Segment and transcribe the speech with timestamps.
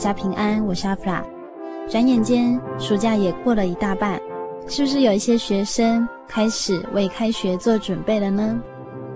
[0.00, 1.22] 家平安，我是阿弗拉。
[1.86, 4.18] 转眼间，暑假也过了一大半，
[4.66, 8.58] 是不是有一些学生开始为开学做准备了呢？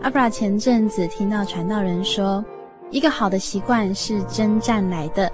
[0.03, 2.45] 阿弗拉前阵子听到传道人说，
[2.91, 5.33] 一个好的习惯是征战来的。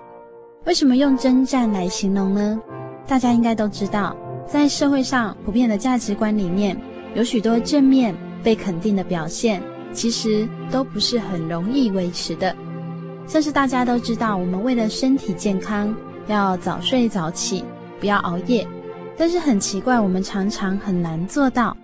[0.67, 2.61] 为什么用征战来形容呢？
[3.09, 4.15] 大家应该都知道，
[4.47, 6.81] 在社会上普遍的价值观里面，
[7.15, 9.61] 有许多正面被肯定的表现，
[9.93, 12.55] 其实都不是很容易维持的。
[13.31, 15.95] 像是大家都知道，我们为了身体健康，
[16.27, 17.65] 要早睡早起，
[18.01, 18.67] 不要熬夜。
[19.17, 21.77] 但是很奇怪，我们常常很难做到。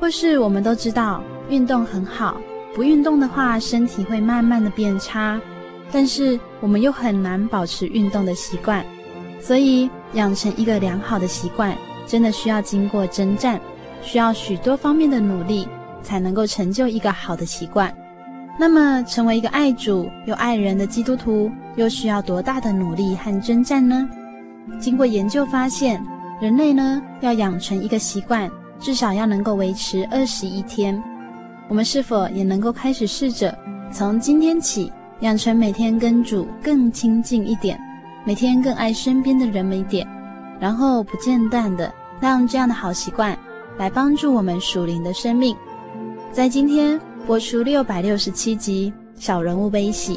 [0.00, 2.40] 或是我们都知道，运动很好，
[2.74, 5.40] 不运动的话，身体会慢慢的变差。
[5.92, 8.84] 但是我们又很难保持运动的习惯。
[9.40, 11.72] 所以养成一个良好的习惯，
[12.04, 13.60] 真的需要经过征战，
[14.02, 15.68] 需要许多方面的努力，
[16.02, 17.94] 才能够成就一个好的习惯。
[18.60, 24.06] 那么，成为一个爱主又爱人的基督徒，又需要多大的努力和征战呢？
[24.78, 26.04] 经过研究发现，
[26.42, 31.02] 人类呢要养成一个习惯，至少要能够维持二十一天。
[31.70, 33.58] 我们是否也能够开始试着
[33.90, 37.80] 从今天起，养成每天跟主更亲近一点，
[38.26, 40.06] 每天更爱身边的人们一点，
[40.60, 43.34] 然后不间断的让这样的好习惯
[43.78, 45.56] 来帮助我们属灵的生命。
[46.30, 47.00] 在今天。
[47.26, 48.92] 播出六百六十七集
[49.22, 50.16] 《小人物悲喜》，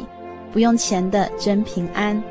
[0.52, 2.22] 不用钱的真平安。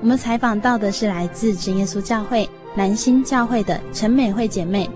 [0.00, 4.88] 我们采访到的是来自真耶稣教会南新教会的陈美惠姐妹。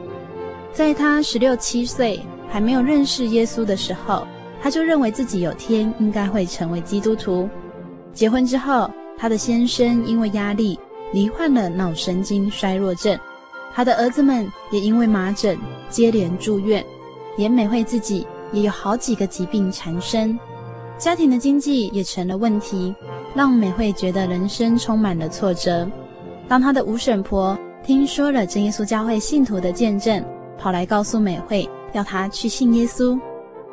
[0.73, 4.27] 在她十六七岁还没有认识耶稣的时候，
[4.61, 7.49] 她就认为自己有天应该会成为基督徒。
[8.13, 10.79] 结婚之后，她的先生因为压力
[11.13, 13.17] 罹患了脑神经衰弱症，
[13.75, 15.57] 她的儿子们也因为麻疹
[15.89, 16.85] 接连住院，
[17.37, 18.27] 连美惠自己。
[18.53, 20.39] 也有好几个疾病缠身，
[20.97, 22.95] 家庭的经济也成了问题，
[23.35, 25.89] 让美惠觉得人生充满了挫折。
[26.49, 30.25] 当她的五婶婆听说了真耶稣教会信徒的见证，
[30.57, 33.19] 跑来告诉美惠，要她去信耶稣。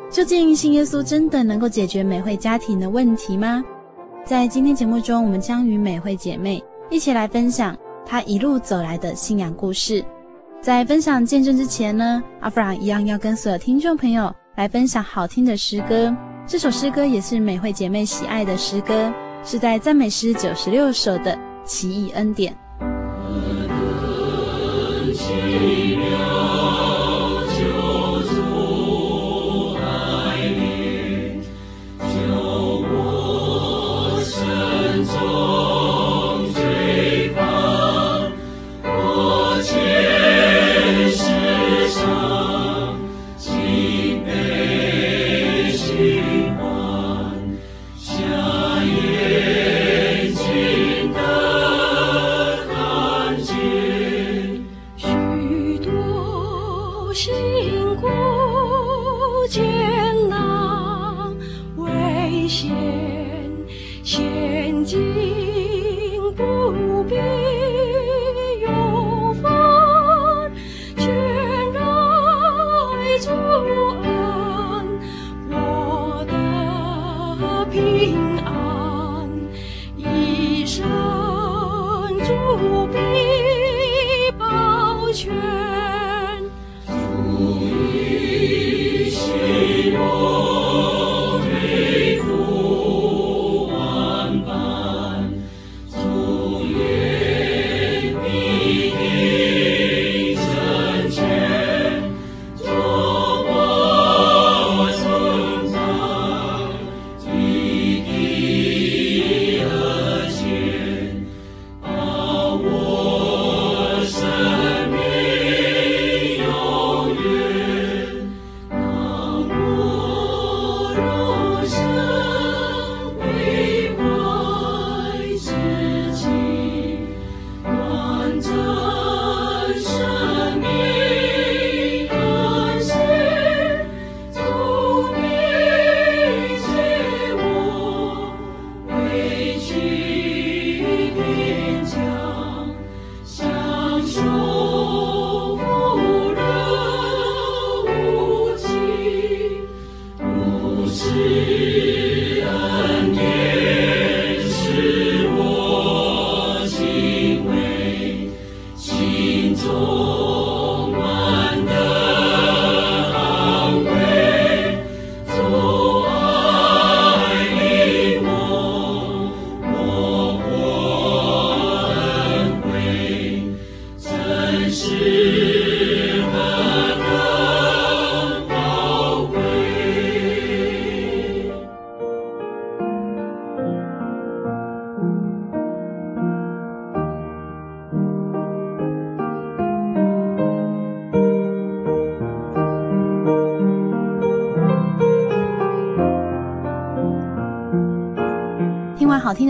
[0.09, 3.63] 究竟信耶稣真的能够解决美惠家庭的问题吗？
[4.23, 7.75] 在今天节目中，我们将与美惠姐妹一起来分享
[8.05, 10.03] 她一路走来的信仰故事。
[10.61, 14.33] 在分享见证之前呢，阿弗拉一样要跟所有听众朋友。
[14.55, 16.16] 来分享好听的诗歌，
[16.47, 22.55] 这首诗歌也是美惠姐妹喜爱的诗歌，是在赞美诗九十六首的奇异恩典。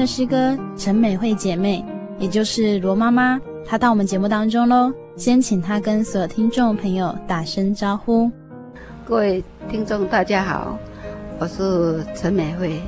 [0.05, 1.83] 的诗歌，陈美惠姐妹，
[2.19, 4.93] 也就是罗妈妈，她到我们节目当中喽。
[5.15, 8.29] 先请她跟所有听众朋友打声招呼。
[9.03, 10.77] 各位听众，大家好，
[11.39, 12.79] 我是陈美惠，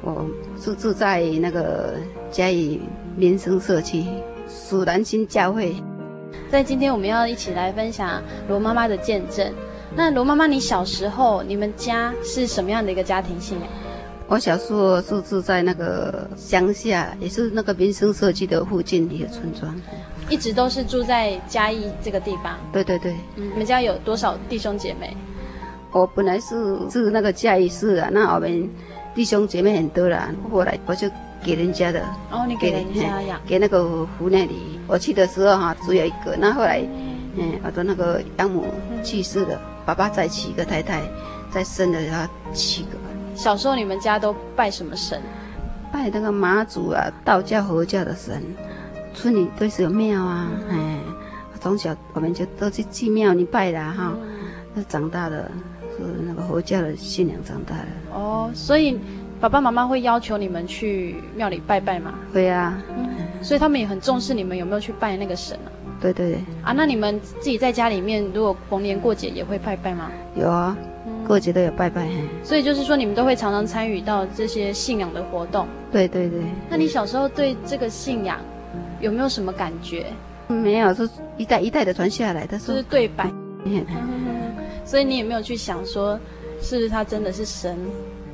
[0.00, 0.24] 我
[0.56, 1.94] 是住在那个
[2.30, 2.80] 嘉义
[3.16, 4.04] 民生社区
[4.48, 5.74] 蜀南新教会。
[6.52, 9.52] 在今天，我们要一起来分享罗妈妈的见证。
[9.96, 13.68] 那罗妈妈，你小时候你们家是什么样的一个家庭信仰？
[14.26, 19.74] 我小时候是住在那个乡下，也是那个民生社区的附近一个村庄。
[20.30, 22.58] 一直都是住在嘉义这个地方。
[22.72, 23.14] 对对对。
[23.36, 25.14] 嗯，你们家有多少弟兄姐妹？
[25.92, 28.68] 我本来是住那个嘉义市啊，那我们
[29.14, 31.08] 弟兄姐妹很多啦，后来我就
[31.44, 32.00] 给人家的。
[32.30, 33.38] 哦，你给人家养？
[33.46, 33.84] 给那个
[34.18, 34.80] 湖那里。
[34.86, 36.34] 我去的时候哈，只有一个。
[36.38, 36.82] 那后来，
[37.36, 38.64] 嗯，我的那个养母
[39.02, 41.02] 去世了，爸爸再娶一个太太，
[41.50, 42.88] 再生了他七个。
[43.34, 45.20] 小时候你们家都拜什么神？
[45.92, 48.42] 拜那个妈祖啊，道教、佛教的神。
[49.12, 50.98] 村里都是有庙啊，哎，
[51.60, 54.12] 从小我们就都去去庙里拜的哈。
[54.74, 55.48] 那长大了
[55.96, 57.86] 是那个佛教的信仰长大的。
[58.12, 58.98] 哦，所以
[59.40, 62.14] 爸爸妈妈会要求你们去庙里拜拜吗？
[62.32, 62.76] 会啊。
[62.96, 63.08] 嗯，
[63.40, 65.70] 所以他们也很重视你们有没有去拜那个神啊。
[66.00, 66.40] 对对对。
[66.64, 70.10] 啊，那你们自己在家里面，如果逢年过节也会拜拜吗？
[70.34, 70.76] 有啊。
[71.26, 72.08] 过节都有拜拜，
[72.42, 75.66] 所以就是说你们都会常常参与到这些信仰的活动。
[75.90, 76.40] 对对对。
[76.68, 78.38] 那你小时候对这个信仰
[79.00, 80.06] 有没有什么感觉？
[80.46, 83.30] 没有，是一代一代的传下来的，就是对拜。
[83.64, 83.84] 嗯。
[84.84, 86.20] 所以你也没有去想说，
[86.60, 87.76] 是不是他真的是神？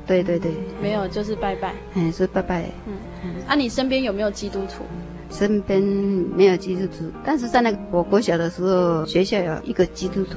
[0.06, 0.52] 对对对。
[0.82, 1.72] 没有，就是拜拜。
[1.94, 2.64] 嗯，是拜拜。
[2.86, 3.30] 嗯嗯。
[3.46, 4.84] 啊，你身边有没有基督徒？
[5.30, 10.36] 身边没有基督徒，但是在那个我国小的时候，学校有一个基督徒。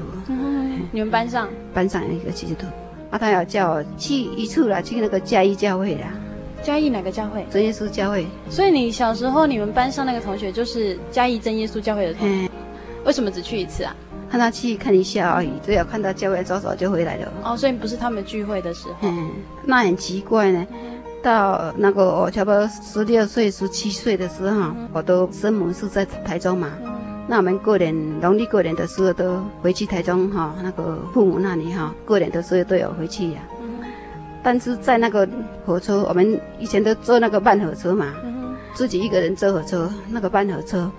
[0.92, 1.50] 你们班上？
[1.74, 2.68] 班上有一个基督徒，
[3.10, 6.14] 啊，他要叫我去一处啦，去那个嘉义教会啦。
[6.62, 7.46] 嘉义哪个教会？
[7.50, 8.26] 真耶稣教会。
[8.50, 12.50] 所以你小时候，你们班上那个同学就是嘉义真耶稣教会的同学。
[13.04, 13.96] 为什么只去一次啊？
[14.30, 17.34] 看他去看一下而已，只要看到教会早早就回来了。
[17.44, 18.96] 哦，所以不是他们聚会的时候。
[19.02, 19.30] 嗯，
[19.66, 20.66] 那很奇怪呢。
[21.24, 26.70] 到那个我差不多十六岁、十七岁的时候，我都生母是在台中嘛。
[27.26, 33.40] 那我们过年农历过年的时候都回去台中哈，那个父母那里哈，过年的时候都有回去呀。
[34.44, 35.28] 但是在那个
[35.66, 38.14] 火车，我们以前都坐那个慢火车嘛，
[38.74, 40.92] 自己一个人坐火车，那个慢火车，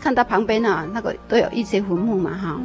[0.00, 2.58] 看到旁边啊，那个都有一些坟墓嘛哈。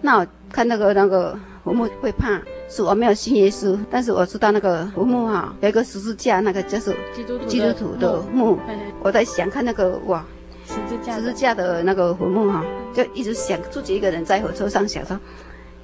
[0.00, 7.24] 那看那个那个坟墓会怕，是我没有信耶稣，但是我知道那个坟墓哈有一个十字架，那个就是基
[7.60, 8.58] 督徒的墓。
[9.02, 10.24] 我在想看那个哇。
[10.66, 15.20] 十字架，十字架的那个坟墓哈，就一直想自己一个人在火车上想说，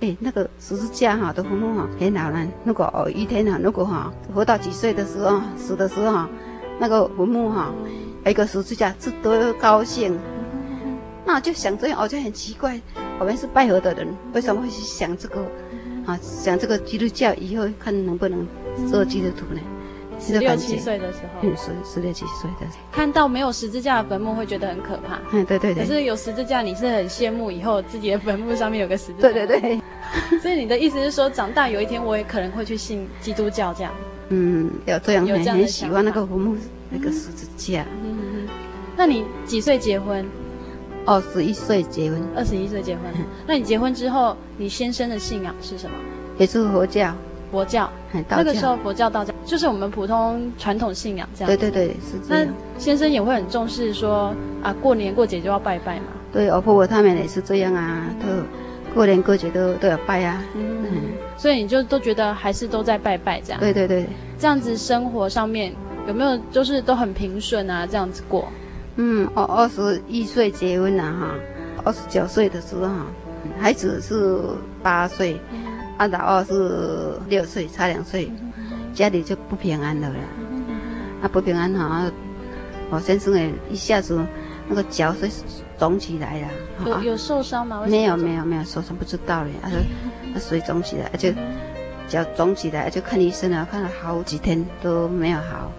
[0.00, 6.30] 哎，那个十字架哈的坟墓哈，很老人，如果哦一天哈，如果哈活到几岁的时候死的时候哈，
[6.78, 7.74] 那个坟墓哈，
[8.24, 10.18] 有一个十字架，是多高兴。
[11.26, 12.80] 那我就想这样，我就很奇怪，
[13.18, 15.44] 我们是拜佛的人，为什么会去想这个
[16.10, 16.18] 啊？
[16.22, 18.46] 想这个基督教以后看能不能
[18.90, 19.60] 做基督徒呢？
[20.18, 25.18] 十六七岁的时候，嗯，十十六七岁的，看到没有十字架的坟墓会觉得很可怕。
[25.32, 25.82] 嗯，对对对。
[25.82, 29.30] 可是有十字架，你是很羡慕以后自己的坟墓上面有个十字架。
[29.30, 29.80] 对对对。
[30.42, 33.94] 所以你的意思是说，长大有一天我也可能会去信基督教这样？
[34.28, 36.54] 嗯，有这样，有这样很喜欢那个坟墓
[36.90, 37.86] 那个十字架。
[38.02, 38.48] 嗯嗯。
[38.96, 40.26] 那你几岁结婚？
[41.06, 42.20] 二十一岁结婚。
[42.36, 43.04] 二十一岁结婚。
[43.46, 45.96] 那你结婚之后，你先生的信仰是什么？
[46.38, 47.14] 也是佛教。
[47.50, 47.90] 佛教，
[48.28, 51.48] 那个时候佛教、道教就是我们普通传统信仰这样。
[51.48, 52.46] 对对对，是这样。
[52.46, 56.04] 那先生也会很重视说啊，过年过节就要拜拜嘛。
[56.32, 60.40] 对，我婆婆他们也是这样啊，都过年过节都都要拜啊。
[60.54, 61.02] 嗯，嗯，
[61.36, 63.58] 所以你就都觉得还是都在拜拜这样。
[63.58, 64.06] 对对对，
[64.38, 65.72] 这样子生活上面
[66.06, 67.84] 有没有就是都很平顺啊？
[67.84, 68.46] 这样子过。
[69.02, 71.34] 嗯，我二十一岁结婚了哈，
[71.86, 72.86] 二十九岁的时候，
[73.58, 74.38] 孩子是
[74.82, 75.40] 八岁。
[75.96, 78.30] 阿老二是六岁，差两岁，
[78.94, 80.16] 家里就不平安了啦。
[81.22, 82.10] 啊，不平安哈，
[82.90, 84.18] 我先生也，一下子
[84.68, 85.30] 那个脚是
[85.78, 86.48] 肿起来了。
[86.86, 87.82] 有有受伤吗？
[87.86, 89.50] 没有没有没有受伤，不知道嘞。
[89.62, 89.68] 啊，
[90.34, 91.34] 他水肿起来，而且
[92.08, 95.70] 脚肿起来，就看医生了，看了好几天都没有好。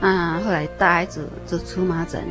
[0.00, 2.22] 啊，后来大孩子就出麻疹，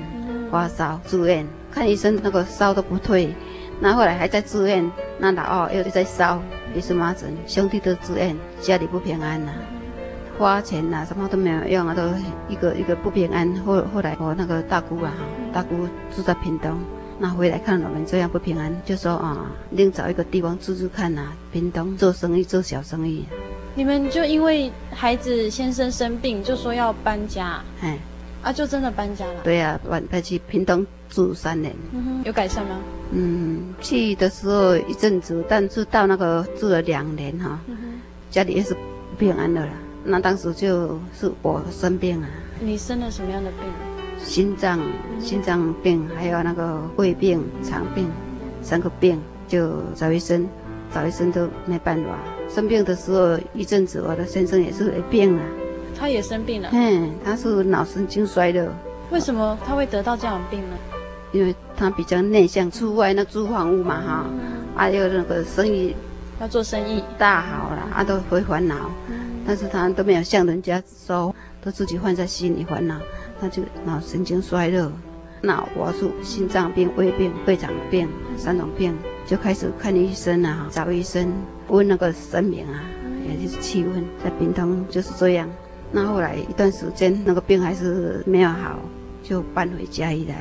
[0.56, 3.36] 发烧住院，看医生那个烧都不退。
[3.82, 6.42] 那后来还在住院，那老二又在烧。
[6.74, 9.60] 也是麻疹，兄弟都住院，家里不平安呐、啊，
[10.38, 12.04] 花钱呐、啊，什么都没有用啊，都
[12.48, 13.54] 一个一个不平安。
[13.66, 15.14] 后后来我那个大姑啊，
[15.52, 16.72] 大姑住在屏东，
[17.20, 23.26] 那回来看我们这样不平安，就说啊，另找一个地方住住看呐、啊，屏东做生意做小生意。
[23.74, 27.98] 你们就因为孩子先生生病，就说要搬家，哎，
[28.46, 29.42] 啊，就真的搬家了。
[29.44, 31.74] 对呀、啊，搬搬去屏东住三年。
[32.24, 32.78] 有改善吗？
[33.12, 37.75] 嗯，去的时候一阵子，但是到那个住了两年哈，嗯、
[38.30, 38.80] 家里也是不
[39.18, 39.72] 平安的了。
[40.04, 42.30] 那当时就是我生病啊。
[42.60, 44.24] 你生了什么样的病？
[44.24, 44.80] 心脏、
[45.20, 48.08] 心脏病，还有那个胃病、肠病，
[48.62, 50.48] 三个病就找医生，
[50.94, 52.20] 找医生都没办法。
[52.48, 55.44] 生病的时候一阵子，我的先生也是有病了，
[55.98, 56.70] 他也生病了。
[56.72, 58.68] 嗯，他是脑神经衰弱。
[59.12, 60.75] 为什么他会得到这样的病呢？
[61.32, 64.25] 因为他比较内向，出外那租房屋嘛哈，
[64.75, 65.96] 还有那个生意
[66.40, 68.90] 要做生意大好了，啊都会烦恼，
[69.46, 72.96] 但是他都没有向人家说，都自己放在心里烦恼，
[73.40, 74.92] 他就脑神经衰弱。
[75.42, 78.96] 脑我是心脏病、胃病、胃肠病三种病，
[79.28, 81.32] 就开始看医生了啊，找医生。
[81.68, 82.82] 问那个神明啊，
[83.28, 85.50] 也就是气问，在屏东就是这样。
[85.92, 88.80] 那后来一段时间，那个病还是没有好，
[89.24, 90.36] 就搬回家里来。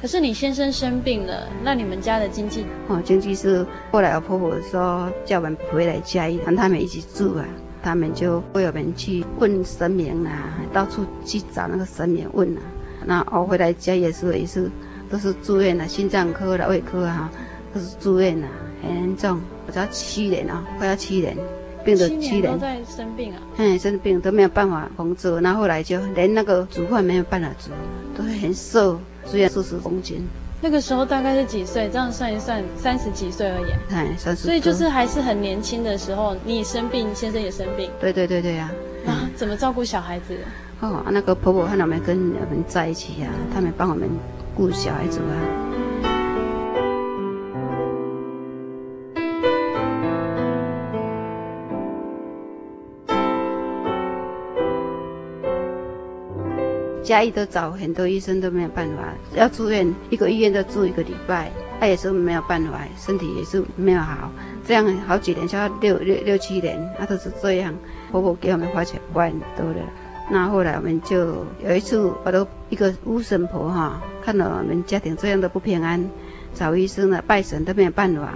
[0.00, 2.64] 可是你先生生病了，那你们家的经济？
[2.88, 7.44] 哦，经济是后来我婆婆说叫我们回来家里，跟他们一起住啊。
[7.82, 12.60] 他们就为我们去问神明啊，到处去找那个神明问啊。
[13.04, 14.68] 那我回来家也是也是，
[15.08, 17.30] 都是住院啊，心脏科的、胃科啊，
[17.72, 18.48] 都是住院啊，
[18.82, 19.40] 很严重。
[19.68, 21.36] 我才七年啊，快要七年，
[21.86, 22.22] 病的七年。
[22.22, 23.38] 七年都在生病啊？
[23.56, 27.70] 嗯，生病都没有办法工作，然后后来就连那个煮饭没有办法煮，
[28.18, 28.98] 都会很瘦，
[29.30, 30.26] 只有四十公斤。
[30.60, 31.88] 那个时候大概是几岁？
[31.92, 33.94] 这样算一算，三十几岁而已。
[33.94, 34.42] 哎，三十。
[34.42, 37.88] 所以就是还是很年轻的时候，你生病，先生也生病。
[38.00, 38.70] 对对对对呀、
[39.06, 39.10] 啊。
[39.10, 40.34] 啊，怎么照顾小孩子？
[40.80, 44.08] 哦，那个婆婆和他们跟我们在一起呀、啊，他们帮我们
[44.56, 45.75] 顾小孩子啊。
[57.06, 64.30] 家医都找很多医生都没有办法，要住院一个医院都住一个礼拜，他也是没有办法，身体也是没有好，
[64.66, 67.72] 这样好几年，就要六六六七年，他都是这样。
[68.10, 69.80] 婆婆给我们花钱花很多的，
[70.30, 76.04] 那后来我们就有一次，我都一个巫神婆哈，看到我们家庭这样的不平安，
[76.54, 78.34] 找医生了拜神都没有办法，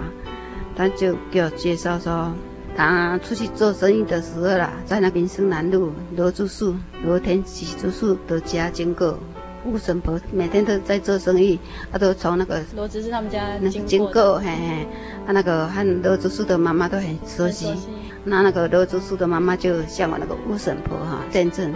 [0.75, 2.31] 他就给我介绍说。
[2.75, 9.17] 他出去做生意的时候啦，在那边生南路罗竹树、罗天喜竹树的家经过，
[9.65, 11.59] 吴婶婆每天都在做生意，
[11.91, 14.87] 他都从那个罗竹是他们家经过，经过嘿嘿，
[15.25, 17.87] 他那个和罗竹树的妈妈都很熟悉，熟悉
[18.23, 21.73] 那那个罗竹树的妈妈就向我那个吴婶婆哈见证，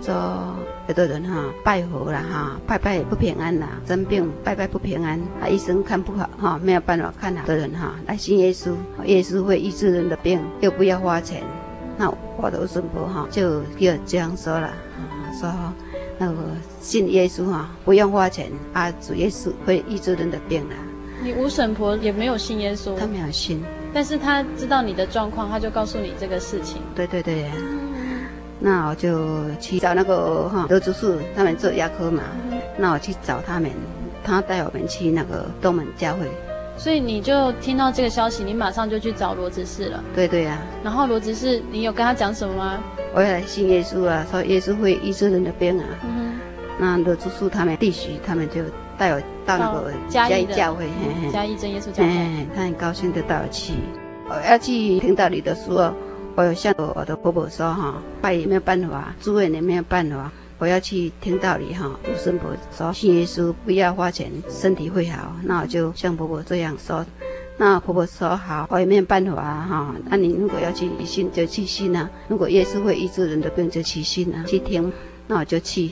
[0.00, 0.56] 说。
[0.88, 11.42] 有的人哈拜佛了哈，拜拜也不平安啦，生病拜拜不平安，啊医生看不好哈，没有办法看好的人哈，来信耶稣，耶稣会医治人的病，又不要花钱。
[11.98, 14.72] 那我的孙婆哈就就这样说了，
[15.38, 15.52] 说
[16.16, 16.38] 那个
[16.80, 20.76] 信耶稣哈不用花钱，啊主耶稣会医治人的病啦。
[21.22, 26.80] 你吴婶婆也没有信耶稣，他没有信，但是他知道你的状况，他就告诉你这个事情。
[26.94, 27.50] 对对对。
[28.60, 32.22] 那我就去找那个哈罗竹树，他们做牙科嘛。
[32.76, 33.70] 那我去找他们，
[34.24, 36.28] 他带我们去那个东门教会。
[36.76, 40.02] 所以你就听到这个消息，你马上就去找罗执事了。
[40.14, 40.82] 对对呀、啊。
[40.82, 42.80] 然后罗执事，你有跟他讲什么吗？
[43.14, 45.84] 我要来信耶稣啊，说耶稣会医治人的病啊。
[46.78, 48.62] 那罗竹树他们弟媳，他们就
[48.96, 50.88] 带我到那个嘉义教会，
[51.32, 52.46] 嘉义真耶稣教会。
[52.54, 53.74] 他很高兴的带我去。
[54.28, 55.94] 我要去听到你的时候。
[56.38, 61.90] 我有向我的婆婆说哈，拜也没有办法，住院也没有办法，我要去听道理哈。
[62.04, 65.34] 我孙婆说信耶稣，不要花钱，身体会好。
[65.42, 67.04] 那我就向婆婆这样说。
[67.56, 69.92] 那婆婆说好，我也没有办法哈。
[70.08, 72.08] 那你如果要去信，就去信啊。
[72.28, 74.92] 如果耶稣会医治人的病，就去信啊，去听。
[75.26, 75.90] 那我就去，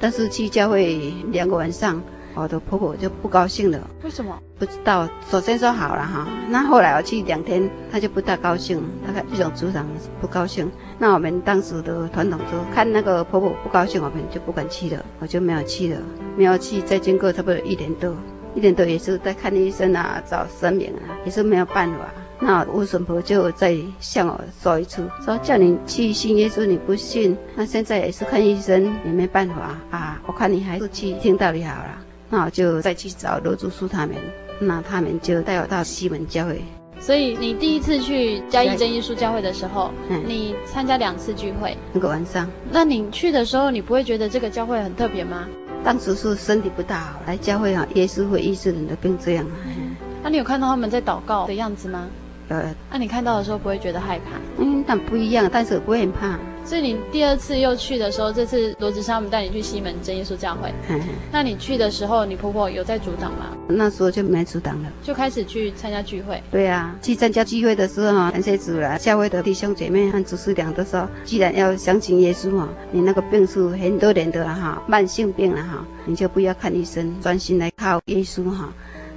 [0.00, 0.96] 但是去教会
[1.30, 2.02] 两个晚上。
[2.36, 4.38] 我的婆婆就不高兴了，为什么？
[4.58, 5.08] 不知道。
[5.28, 9.86] 首先说好了哈，那后来我去两天，她就不大高兴，大概一种组长
[10.20, 10.70] 不高兴。
[10.98, 16.00] 那我们当时的团长说，看那个婆婆不高兴，我们就不敢去了，我就没有去了，
[16.36, 16.80] 没有去。
[16.82, 18.14] 再经过差不多一年多，
[18.54, 21.98] 一年多也是在看医生啊，找神明啊，也是没有办法。
[22.38, 30.20] 那我婶婆就再向我说一次，说叫你去信耶稣，你不信，那现在也是看医生也没办法啊。
[30.26, 31.98] 我看你还是去听道理好了。
[32.28, 34.16] 那我就再去找罗竹树他们，
[34.58, 36.62] 那他们就带我到西门教会。
[36.98, 42.50] 所以你第一次去嘉义真耶稣教会的时候，嗯，你参加两次聚会，那个晚上。
[42.70, 45.46] 那你去的时候，你不会觉得这个教会很特别吗？
[45.84, 49.46] 当时是身体不大好，来教会啊，耶稣会医治人的病这样。
[49.66, 52.08] 嗯，那你有看到他们在祷告的样子吗？
[52.48, 52.56] 有。
[52.90, 54.38] 那、啊、你看到的时候不会觉得害怕？
[54.58, 56.38] 嗯，但不一样，但是不会很怕。
[56.64, 60.72] 所以你第二次又去的时候，这次罗执他们带你去西门真耶稣教会。
[60.88, 61.00] 嗯。
[61.30, 63.56] 那你去的时候，你婆婆有在阻挡吗？
[63.68, 66.42] 那时候就没阻挡了，就开始去参加聚会。
[66.50, 68.98] 对啊，去参加聚会的时候啊，感谢主了。
[68.98, 78.72] 教会的弟兄姐妹和主事长都说，既然要相信耶稣啊，你那个病是很多年的哈，慢性病了哈，你就不要看医生，专心来靠耶稣哈。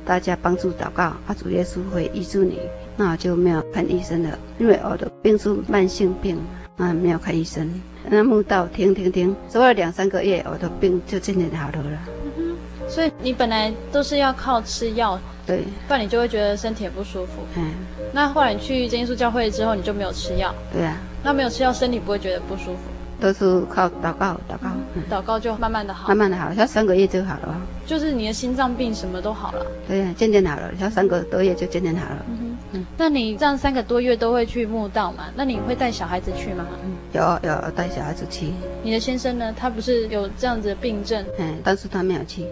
[0.10, 2.58] 大家帮助祷告，啊，主耶稣会医治你。
[2.98, 6.36] 那我就没有看医生了，因为我的病是慢性病。
[6.78, 7.69] 啊，没有看医生，
[8.06, 12.00] 那慕道停停停，走了两三个月，我的病就渐渐好了了。
[12.24, 17.43] 嗯哼，所以你本来都是要靠吃药，对，不然你就会觉得身体很不舒服。
[17.58, 17.72] 嗯，
[18.13, 20.56] 那后来你去真耶稣教会之后，你就没有吃药。
[20.72, 22.80] 对啊，那没有吃药，身体不会觉得不舒服。
[23.19, 27.62] 都是靠祷告，祷告，嗯、祷告就慢慢的好，慢慢的好，要三个月就好了。
[27.86, 29.65] 就是你的心脏病什么都好了。
[29.88, 32.25] 对呀，渐渐好了，要三个多月就渐渐好了。
[32.71, 35.25] 嗯那你这样三个多月都会去墓道吗？
[35.36, 36.65] 那你会带小孩子去吗？
[36.84, 38.51] 嗯，有有带小孩子去。
[38.84, 39.51] 你的先生呢？
[39.58, 41.25] 他不是有这样子的病症？
[41.39, 42.45] 嗯，但是他没有去。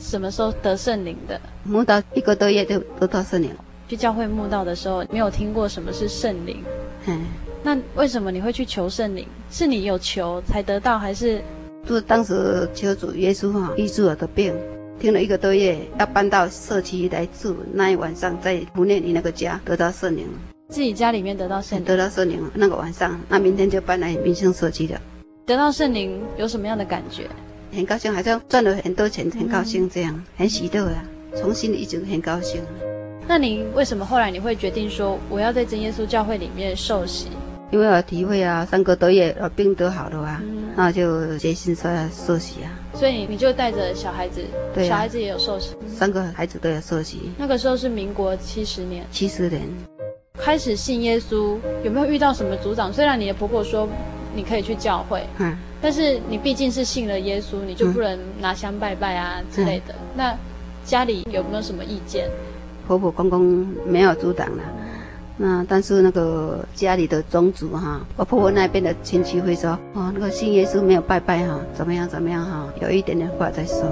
[0.00, 1.38] 什么时候得圣灵的？
[1.64, 3.50] 墓道一个多月就得到圣灵。
[3.88, 6.64] 去教会墓道的时候，没有听过什么是圣灵。
[7.06, 7.20] 嗯。
[7.62, 9.26] 那为什么你会去求圣灵？
[9.50, 11.40] 是你有求才得到，还是？
[11.86, 14.54] 就是当时求主耶稣哈医治我的病，
[15.00, 17.56] 听了一个多月，要搬到社区来住。
[17.72, 20.26] 那一晚上在胡念你那个家得到圣灵，
[20.68, 22.50] 自己家里面得到圣灵，得到圣灵。
[22.54, 25.00] 那个晚上，那明天就搬来民生社区的。
[25.44, 27.28] 得到圣灵有什么样的感觉？
[27.72, 32.60] 很高兴，好像赚了很多钱，很高兴这样，嗯、很喜乐啊，从心里一直很高兴。
[33.26, 37.28] 那您为什么后来你会决定说我要在真耶稣教会里面受洗？
[37.72, 42.68] 因为我体会啊，三个多月我病都好了啊，嗯、那就决心说要受洗啊。
[42.92, 44.42] 所以你就带着小孩子，
[44.74, 47.30] 对啊、小孩子也有受洗，三个孩子都有受洗。
[47.38, 49.62] 那个时候是民国七十年，七十年
[50.34, 52.92] 开始信耶稣，有没有遇到什么阻挡？
[52.92, 53.88] 虽然你的婆婆说
[54.36, 59.94] 你可以去教会，嗯，但是你毕竟是信了耶稣，你就不能拿香拜拜啊之类的。
[59.94, 60.38] 嗯、那
[60.84, 62.28] 家里有没有什么意见？
[62.86, 64.62] 婆婆公公没有阻挡了。
[65.44, 73.84] 那但是那个家里的宗族哈，我婆婆那边的亲戚会说，哦，那个信耶稣没有拜拜哈，怎么样怎么样哈，有一点点话在说。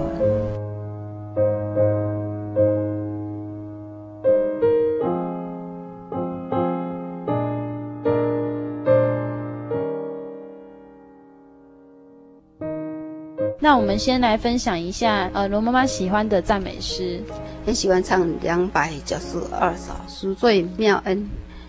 [13.63, 17.21] 那我们先来分享一下，呃，罗妈妈喜欢的赞美诗。
[17.67, 21.29] 很喜欢唱两百九十二首赎罪妙恩，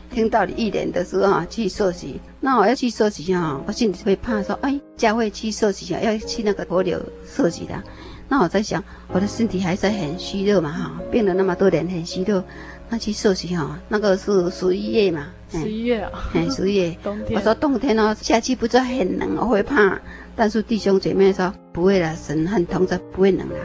[0.10, 2.20] 听到你一点的时候啊，去受洗。
[2.40, 7.84] 那我要去受洗啊，我心里会怕说，哎，教会去受洗啊，要去那个河流受洗的。
[8.28, 12.42] 那我在想，我的身体还是很虚弱嘛哈，病了那么多年很虚弱，
[12.90, 17.38] 那去受洗哈，那个是十一月嘛，十一月啊，哎，十一月， 冬天。
[17.38, 20.00] 我说冬天哦，下去不知道很冷，我会怕。
[20.34, 23.56] 但是弟兄姐妹说不会啦，神很同在，不会冷啦。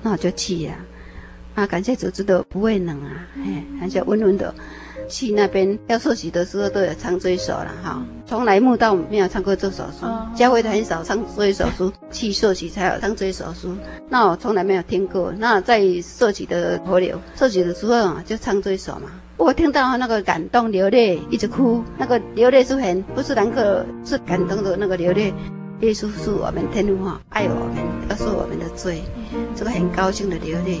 [0.00, 0.72] 那我就去呀。
[1.54, 4.54] 啊，感谢组织的不会冷啊，哎，而且温温的。
[5.06, 13.76] 去那边要受洗的时候都有唱这一首了哈，从来慕道没有唱过这首诗，教会的很少唱这一首书，去受洗才有唱这一首书。
[14.08, 15.30] 那我从来没有听过。
[15.36, 19.10] 那在受洗的河流受洗的时候啊，就唱这一首嘛。
[19.36, 25.34] 我听到那个感动流泪，一直哭，那个流泪是很不是难过，是感动的那个流泪。
[25.80, 27.76] 耶稣是我们天父哈，爱我们，
[28.08, 29.02] 要赎我们的罪，
[29.54, 30.80] 这个很高兴的流泪。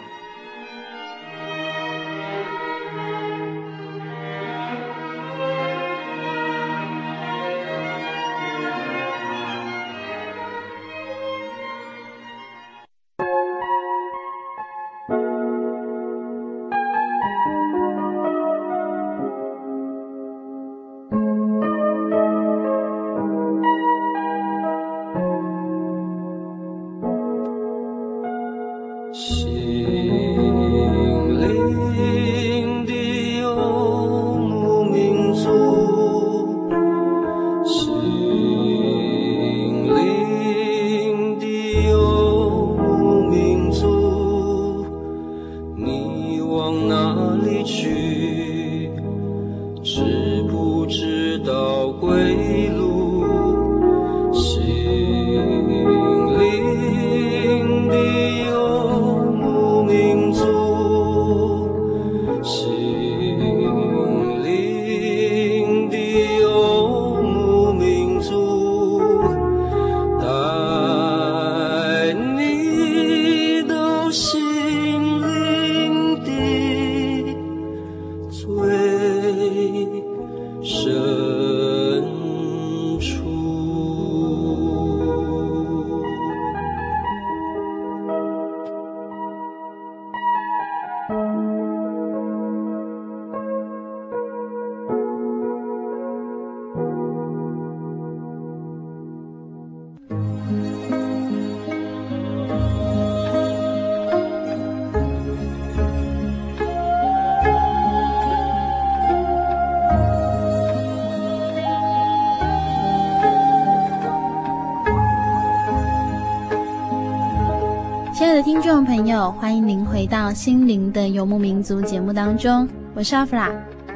[119.21, 123.51] 友，欢迎您回到《心灵的游牧民族》节目当中，我是阿弗拉。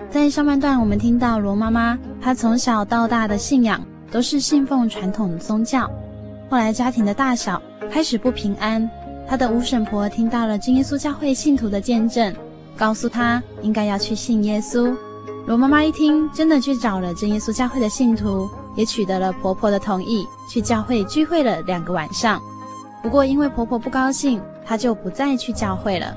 [0.08, 5.90] 在上半段，我们听到罗妈妈，她从小到大的信仰都是信奉传统宗教。
[6.48, 7.60] 后来家庭的大小
[7.90, 8.88] 开始不平安，
[9.28, 12.32] 她的五婶婆听到了真耶稣教会信徒的见证，
[12.78, 14.96] 告诉她应该要去信耶稣。
[15.48, 22.40] 罗妈妈一听，真的去找了真耶稣教会的信徒，也取得了婆婆的同意，去教会聚会了两个晚上。
[23.02, 24.40] 不过因为婆婆不高兴。
[24.66, 26.16] 他就不再去教会了。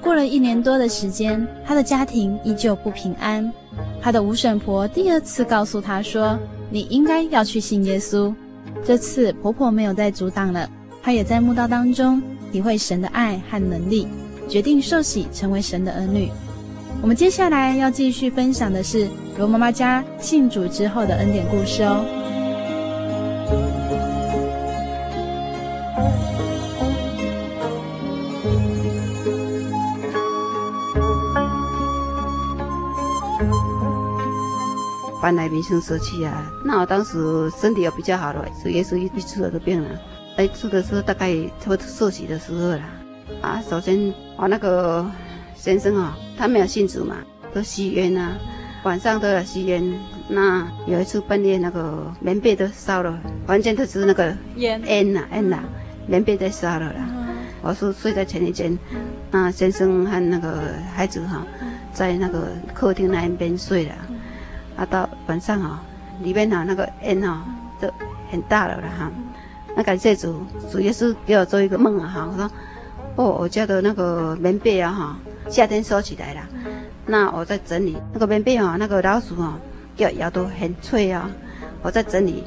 [0.00, 3.52] 过了一年多的时间，他的家庭依旧不平安。
[4.00, 6.36] 他的五婶婆第二次告诉他说
[6.70, 8.34] ：“你应该要去信耶稣。”
[8.84, 10.68] 这次婆婆没有再阻挡了，
[11.02, 14.08] 她也在墓道当中体会神的爱和能力，
[14.48, 16.28] 决定受洗成为神的儿女。
[17.00, 22.04] 我们接下来要继续分享的是罗妈妈家信主之后的恩典故事哦。
[35.22, 39.88] 搬来民生社区啊，那我当时身体又比较好了，是也是一一次的病了。
[40.36, 42.80] 来住的时候大概差不多受洗的时候了。
[43.40, 45.08] 啊，首先我那个
[45.54, 47.18] 先生啊，他没有信主嘛，
[47.54, 48.32] 都吸烟啊，
[48.82, 49.94] 晚上都要吸烟。
[50.28, 55.60] 那有一次半夜那个棉被都烧了，完全都是那个烟烟呐烟呐，
[56.08, 57.08] 棉被都烧了啦。
[57.62, 58.76] 我是睡在前一间，
[59.30, 61.46] 那先生和那个孩子哈，
[61.92, 63.94] 在那个客厅那一边睡了。
[64.76, 65.78] 啊，到晚上哦，
[66.22, 67.44] 里面啊那个烟啊，
[67.80, 67.92] 就
[68.30, 69.10] 很大了了哈。
[69.74, 72.50] 那感谢主，主耶稣给我做一个梦啊哈，我说，
[73.16, 75.16] 哦，我家的那个棉被啊哈，
[75.48, 76.40] 夏天收起来了，
[77.06, 79.58] 那我在整理那个棉被啊，那个老鼠啊，
[79.96, 81.30] 脚咬都很脆啊，
[81.80, 82.44] 我在整理，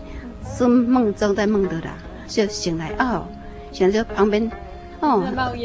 [0.55, 1.93] 是梦中在梦的啦，
[2.27, 3.25] 就醒来哦，
[3.71, 4.51] 醒来就旁边，
[4.99, 5.23] 哦，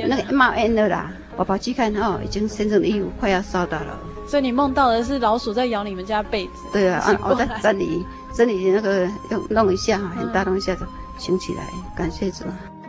[0.08, 3.98] 那个冒烟了啦，我跑去看哦，已经身上的衣服快要烧到了，
[4.30, 6.62] 所以你梦到的是老鼠在咬你们家被子？
[6.72, 10.86] 对啊，啊我在整理整理那个用弄一下哈，很大弄一下就。
[11.18, 11.62] 醒起来，
[11.94, 12.44] 感谢主。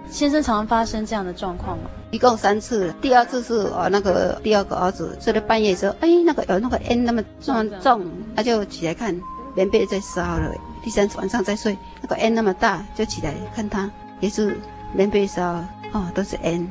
[0.10, 1.90] 先生常常发生这样的状况吗？
[2.12, 9.14] 一共三次，第二次是我那个第二个儿子睡到半夜的时候，哎，那个有那个烟那么重重，他就起来看
[9.54, 10.50] 棉被在烧了。
[10.82, 14.58] 第三次晚上再睡，那个烟那么大，就起来看他也是
[14.94, 15.44] 棉被烧，
[15.92, 16.66] 哦，都是烟。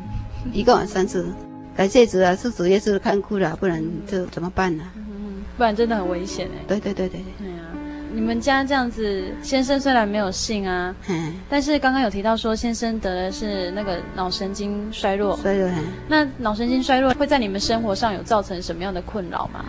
[0.55, 1.31] 一共有三次，
[1.81, 4.85] 感谢主啊，是主要是看顾了，不然就怎么办呢？
[4.97, 6.63] 嗯，不然真的很危险哎。
[6.69, 7.23] 对对对对。
[7.39, 7.73] 对啊。
[8.13, 15.71] 你们家这样子，先生虽然没有信啊，嗯，但是刚刚有提到说先生得的是那个脑神经衰弱，衰弱。
[16.07, 19.65] 那脑神经衰弱会在你们生活上有造成什么样的困扰吗？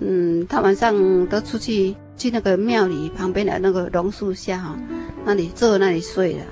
[0.00, 4.78] 嗯，他晚上都出去去那个庙里旁边的那个榕树下哈，
[5.26, 6.44] 那里坐那里睡了，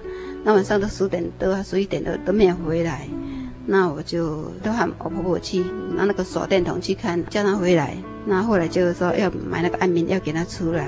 [0.44, 3.08] 那晚上都十点多十一点多都没有回来，
[3.66, 7.96] 那我就都喊我婆婆去拿那个手电筒去看，叫她回来。
[8.24, 10.84] 那后来就是说要买那个安眠药给她吃了。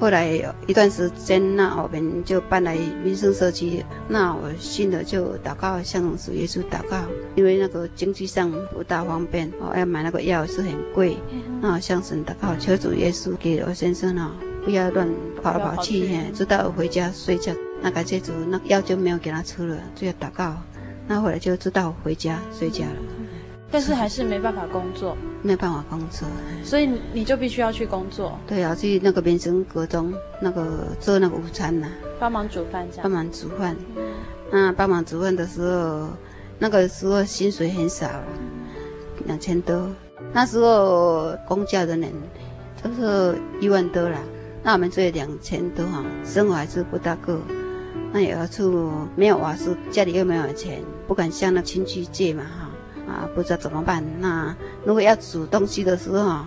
[0.00, 3.84] 后来有一段时间，那我们就搬来民生社区。
[4.06, 7.02] 那我信了就祷告，向主耶稣祷告，
[7.34, 11.16] 因为那个经济上不大方便哦，要买那个药是很贵。
[11.60, 14.30] 那我向神祷告，求主耶稣给我先生哦，
[14.64, 15.08] 不要乱
[15.42, 17.52] 跑来跑去，直到我回家睡觉。
[17.82, 20.56] 那感谢主，那个药就没有给他吃了，就要祷告。
[21.08, 22.96] 那后来就知道回家睡觉了。
[23.70, 26.26] 但是还是没办法工作，没办法工作，
[26.64, 28.38] 所以你就必须要去工作。
[28.46, 33.02] 对啊，去那个民生阁中那个做那个午餐呐、啊，帮忙煮饭这样。
[33.02, 33.76] 帮忙煮饭，
[34.50, 36.08] 那帮忙煮饭的时候，
[36.58, 38.08] 那个时候薪水很少，
[39.26, 39.90] 两千多。
[40.32, 42.10] 那时候公家的人
[42.82, 44.18] 都是一万多了，
[44.62, 47.38] 那我们只有两千多哈，生活还是不大够。
[48.12, 52.68] 那有处没有瓦斯，家里又没有钱，不敢向那亲戚借嘛哈。
[53.10, 54.04] 啊，不知道怎么办。
[54.20, 56.40] 那如果要煮东西的时候，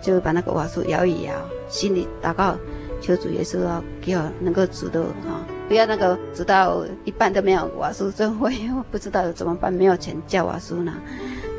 [0.00, 1.32] 就把那个瓦斯摇一摇，
[1.68, 2.56] 心里祷告，
[3.00, 8.52] 求主耶稣啊，给我能够煮的哈，不要那个煮到一半都没有瓦斯，真会
[8.90, 10.92] 不知道怎么办，没有钱叫瓦斯呢。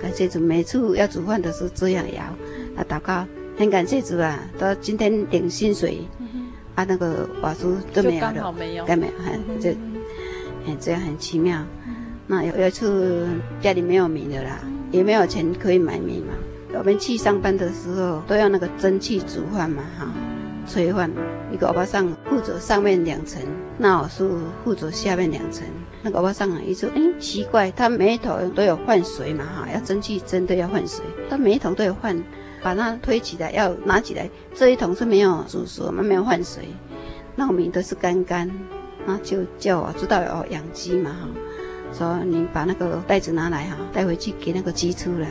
[0.02, 2.22] 感谢主，每次要煮饭的时候这样摇，
[2.76, 3.26] 啊祷告，
[3.58, 6.06] 很感谢主啊，到今天领薪水，
[6.76, 9.70] 啊那个瓦斯都没有了，没有，该没有，就
[10.66, 11.64] 很这样很奇妙。
[12.26, 13.28] 那有有一次
[13.62, 14.60] 家里没有米的啦，
[14.92, 16.34] 也没有钱可以买米嘛。
[16.76, 20.08] 我们去上班的时候都要那个蒸汽煮饭嘛，哈，
[20.68, 21.12] 炊饭。
[21.52, 23.40] 一个欧巴桑负责上面两层，
[23.78, 24.28] 那我是
[24.64, 25.68] 负责下面两层。
[26.02, 32.18] 那个欧巴桑啊，一说，哎，奇怪，他每一桶都有换水嘛，哈，要蒸汽蒸都要换水，他每一桶都有换，
[32.64, 36.64] 把它推起来要拿起来，这一桶是没有煮熟，没有换水，
[37.36, 38.50] 那米都是干干，
[39.06, 41.28] 那就叫我知道有养鸡嘛，哈。
[41.96, 45.28] 说你把那个袋子拿来哈，带回去给那个鸡吃了，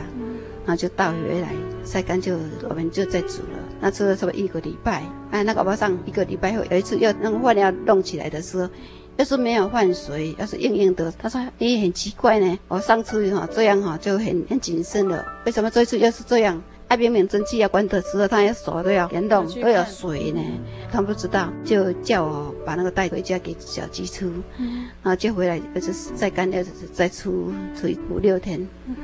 [0.65, 1.49] 然后就倒回来
[1.83, 2.37] 晒干就
[2.69, 3.59] 我们就再煮了。
[3.81, 8.69] 那吃了差不多一个礼拜，哎，那个晚上一个礼拜后有一次要那个饭要弄起来的时候，
[9.17, 12.57] 要是没有换水，要是硬硬的，他说你很奇怪呢。
[12.69, 16.63] 我上次哈这样哈就很很谨慎了，为什么这次又是这样？
[16.87, 20.41] 爱明明蒸汽要关的时候，他要手都要联动都有水呢，
[20.91, 28.95] 他不知道，就叫我把那个带回家给小鸡吃，嗯、然后接回来就是再干，掉，就是再出出五六天，嗯、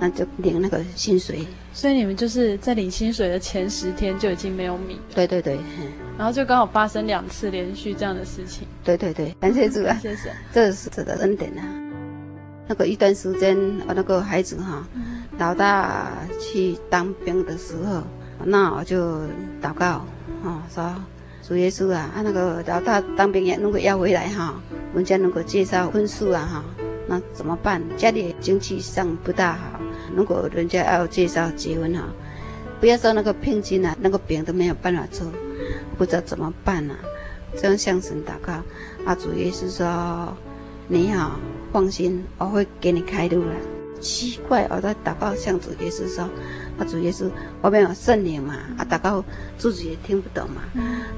[0.00, 1.46] 那就领那个薪水。
[1.74, 4.98] 所以你们就是在领薪水的前十天就已经没有米。
[5.14, 5.58] 对对对，
[6.16, 8.66] 然后就刚好发生两次连续这样的事情。
[8.82, 11.62] 对对对，感谢主啊，谢谢，这是值得恩典啊。
[12.66, 13.54] 那个一段时间，
[13.86, 14.88] 我那个孩子哈。
[14.94, 18.02] 嗯老大去当兵的时候，
[18.44, 19.20] 那我就
[19.60, 20.04] 祷告，
[20.42, 20.94] 哦，说
[21.42, 24.54] 主耶稣啊，啊那个老大当兵也如果要回来哈，
[24.94, 26.64] 人家如果介绍婚书啊哈，
[27.08, 27.82] 那怎么办？
[27.96, 29.80] 家里经济上不大好，
[30.14, 32.04] 如果人家要介绍结婚哈，
[32.80, 35.26] 不要说那个聘金啊，那个饼都没有办法做，
[35.98, 36.94] 不知道怎么办啊。
[37.56, 38.52] 这样向神祷告，
[39.04, 40.36] 啊主耶稣说，
[40.88, 41.38] 你好
[41.72, 43.73] 放心，我会给你开路了。
[44.04, 46.28] 奇怪，我在祷告，向主耶稣说
[46.78, 47.30] ：“啊，主耶稣，
[47.62, 49.24] 我没有圣灵嘛，啊，祷告
[49.56, 50.60] 自己也听不懂嘛。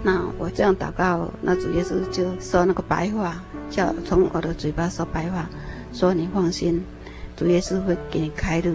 [0.05, 5.51] 那我这样祷告，那主耶稣就说那个白话，叫从我的嘴巴说白话，
[5.93, 6.81] 说你放心，
[7.37, 8.73] 主耶稣会给你开路。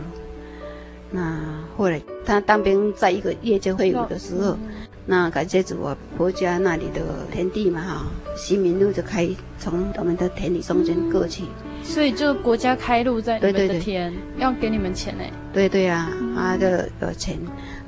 [1.10, 1.40] 那
[1.78, 4.58] 后来他当兵在一个月就会有的时候，
[5.06, 11.46] 那感谢主，我婆家那里的田地嘛哈，新民路就开从我们的田里中间过去。
[11.84, 15.24] 所以就国家开路在你们的田，对对对，要给你们钱呢？
[15.52, 17.38] 对对呀、啊，啊就有钱，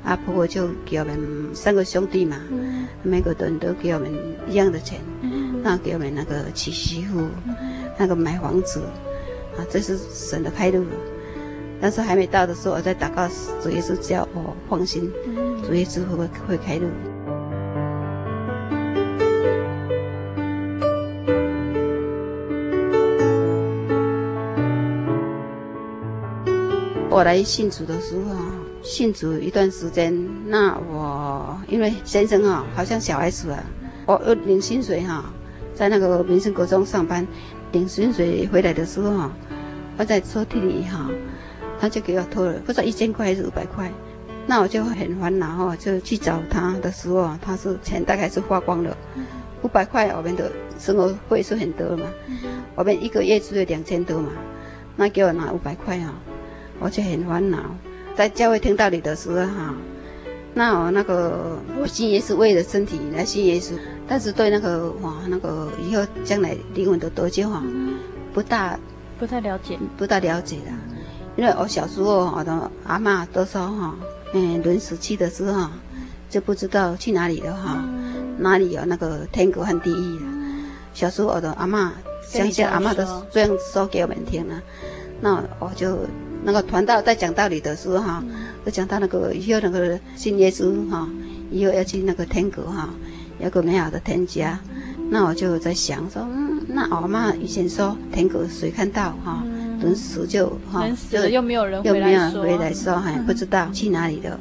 [0.04, 1.18] 啊婆婆就给我们
[1.54, 4.10] 三个兄弟嘛，嗯、每个人都给我们
[4.48, 7.56] 一样的钱，嗯、那给我们那个娶媳妇，嗯、
[7.96, 8.80] 那个买房子，
[9.56, 10.84] 啊这是神的开路。
[11.80, 13.28] 但是还没到的时候，我在祷告，
[13.62, 15.10] 主耶稣叫我放心，
[15.66, 16.86] 主耶稣会会会开路？
[27.24, 28.36] 来信主的时候，
[28.82, 30.14] 信主一段时间，
[30.46, 33.64] 那我因为先生啊，好像小孩子啊，
[34.06, 35.24] 我领薪水哈，
[35.74, 37.26] 在那个民生国中上班，
[37.72, 39.30] 领薪水回来的时候，
[39.96, 41.10] 我在抽屉里哈。
[41.80, 43.90] 他就给我偷了，不知道一千块还是五百块，
[44.46, 48.96] 那我就很烦恼哈，就去找他的时候，他是钱大概是花光了，
[49.60, 52.06] 五百块我们的生活费是很多嘛，
[52.74, 54.30] 我们一个月只有两千多嘛，
[54.96, 56.14] 那给我拿五百块啊，
[56.80, 57.58] 我就很烦恼。
[58.14, 59.74] 在教会听道理的时候哈，
[60.54, 63.72] 那我那个我信耶稣为了身体来信耶稣，
[64.06, 67.62] 但是对那个哇那个以后将来灵魂的得救哈，
[68.32, 68.78] 不大
[69.18, 70.72] 不太了解，不大了解的。
[71.36, 73.96] 因为我小时候，我的阿嬷都说哈，
[74.32, 75.68] 嗯，人死去的时候，
[76.30, 77.84] 就不知道去哪里了哈，
[78.38, 80.26] 哪里有那个天国和地狱了。
[80.92, 81.90] 小时候我的阿嬷，
[82.24, 84.62] 乡下阿嬷都这样说给我们听了。
[85.20, 85.98] 那我就
[86.44, 88.22] 那个传道在讲道理的时候哈，
[88.64, 91.08] 就讲到那个以后那个信耶稣哈，
[91.50, 92.90] 以后要去那个天国哈，
[93.40, 94.58] 有个美好的天家。
[95.10, 99.42] 那我就在想说，嗯，那我妈以前说天国谁看到哈？
[99.80, 104.38] 人死就哈，就又没有人回来说，回来说还不知道去哪里了。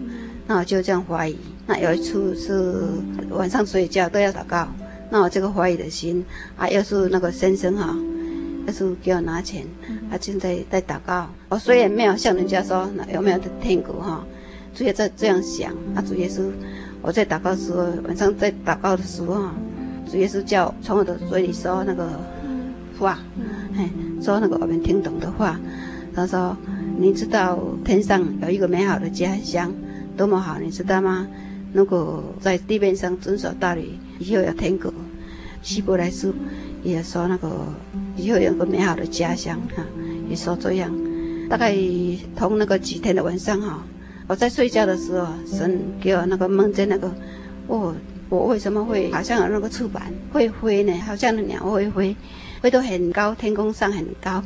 [0.47, 1.38] 那我就这样怀疑。
[1.66, 2.82] 那有一次是
[3.30, 4.68] 晚上睡觉都要祷告，
[5.10, 6.24] 那我这个怀疑的心
[6.58, 7.93] 啊，又是那个先生哈，
[8.66, 9.66] 又是给我拿钱，
[10.09, 11.30] 他现在在祷告。
[11.49, 14.26] 我虽然没有像人家说那有没有天国哈，
[14.74, 16.43] 主要在这样想啊，主耶稣，
[17.01, 19.49] 我在祷告的时候，晚上在祷告的时候，
[20.09, 22.07] 主耶稣叫从我的嘴里说那个
[22.99, 23.20] 话，
[23.76, 23.89] 嘿。
[24.22, 25.59] 说那个我们听懂的话，
[26.16, 26.55] 他说
[26.97, 29.70] ：“你知道天上有一个美好的家乡，
[30.16, 31.28] 多么好，你知道吗？
[31.74, 34.93] 如果在地面上遵守道理，以后有天国。”
[35.61, 36.34] 希伯来书
[36.84, 37.49] 也说那个
[38.15, 39.84] 以后有个美好的家乡哈，
[40.29, 40.93] 也说这样。
[41.49, 41.75] 大概
[42.36, 43.84] 同那个几天的晚上哈，
[44.27, 47.11] 我在睡觉的时候，神给我那个梦见那个，
[47.67, 47.95] 哦，
[48.29, 50.93] 我为什么会好像有那个翅膀会飞呢？
[51.05, 52.15] 好像鸟会飞。
[52.61, 54.41] 飞得很高，天空上很高。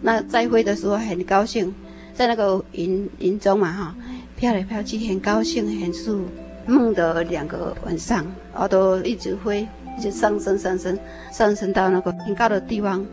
[0.00, 1.74] 那在飞的时候很高兴，
[2.14, 3.94] 在那个云云中嘛哈，
[4.36, 6.24] 飘来飘去，很高兴，很舒服。
[6.66, 9.68] 梦的两个晚上，我都一直飞，
[9.98, 10.96] 一直上升上升，
[11.32, 13.04] 上升到那个很高的地方，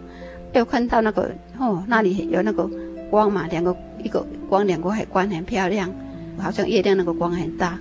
[0.54, 2.70] 又看到那个哦，那里有那个
[3.10, 5.92] 光嘛，两个一个光，两个海光很漂亮，
[6.38, 7.80] 好像月亮那个光很大。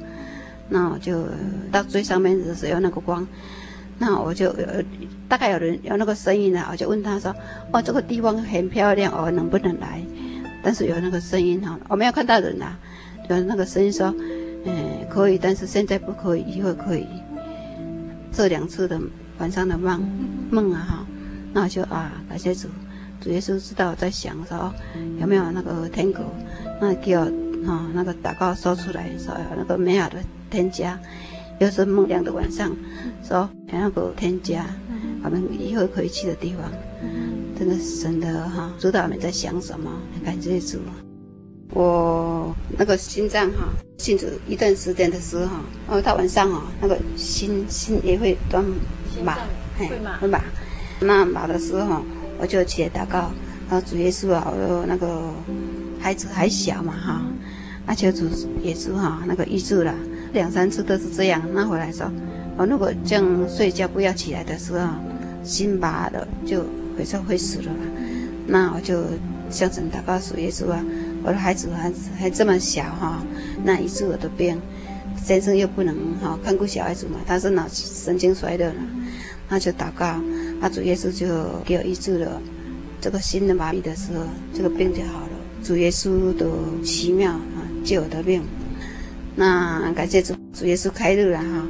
[0.71, 1.23] 那我就
[1.71, 3.27] 到最上面的时候，那个光。
[3.99, 4.83] 那我就呃，
[5.29, 7.33] 大概有人有那个声音了，我就问他说
[7.73, 10.03] ：“哦，这个地方很漂亮，我能不能来？”
[10.65, 12.75] 但是有那个声音哈，我没有看到人呐，
[13.29, 14.13] 有那个声音说
[14.65, 17.07] ：“嗯，可以，但是现在不可以，以后可以。”
[18.35, 19.01] 这两次的
[19.39, 20.03] 晚上的梦
[20.51, 21.07] 梦啊哈，
[21.53, 22.69] 那我就啊，感谢主，
[23.21, 24.75] 主耶稣知道我在想说
[25.21, 26.25] 有没有那个天国，
[26.81, 27.23] 那给我
[27.67, 30.19] 啊那个祷告说出来说有那个美好的
[30.51, 30.99] 天家。
[31.61, 32.77] 又是梦亮的晚上，
[33.23, 34.67] 说那个天家，
[35.23, 36.69] 我们以后可以去的地方，
[37.57, 39.89] 真的是神的哈，知道我们在想什么，
[40.25, 40.81] 感谢主。
[41.75, 43.69] 我那个心脏哈，
[43.99, 45.57] 静止一段时间的时候，
[45.89, 48.65] 哦，到晚上哦，那个心心也会断
[49.25, 49.37] 麻，
[49.77, 49.89] 嘿，
[50.21, 50.41] 会麻。
[51.01, 52.03] 那麻的时候，
[52.39, 53.33] 我就起来祷告，
[53.69, 55.21] 然后主耶稣啊，我那个
[56.01, 57.21] 孩子还小嘛哈，
[57.85, 58.29] 那求主
[58.63, 59.93] 耶稣哈，那个医治了。
[60.33, 62.09] 两三次都是这样，那回来说，
[62.57, 64.89] 我如果这样睡觉不要起来的时候，
[65.43, 66.65] 心麻的就
[66.97, 67.71] 回说会死了。
[68.47, 69.03] 那我就
[69.51, 70.85] 向神祷告主：“耶稣啊，
[71.25, 73.25] 我的孩子还还这么小哈，
[73.65, 74.61] 那一治我的病，
[75.17, 78.75] 先生又不能哈看顾小孩子嘛，他是脑神经衰弱了，
[79.49, 80.21] 那就祷告，
[80.61, 81.27] 那主耶稣就
[81.65, 82.41] 给我医治了
[83.01, 85.31] 这个新的麻痹的时候，这个病就好了。
[85.63, 86.47] 主耶稣的
[86.85, 88.43] 奇妙啊，救我的命。”
[89.35, 91.67] 那感谢主，主耶稣开路了哈。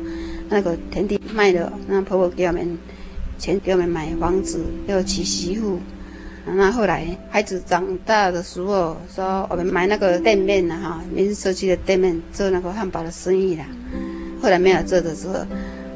[0.49, 2.77] 那个田地卖了，那婆婆给我们
[3.39, 5.79] 钱，给我们买房子，要娶媳妇。
[6.47, 13.65] 那后来孩子长大的时候，说我们买那个店面了哈，民生社区的店面做那个汉堡的生意了。
[14.43, 15.35] 后来没有做的时候，